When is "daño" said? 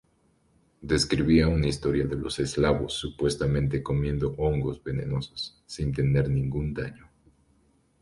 6.73-7.07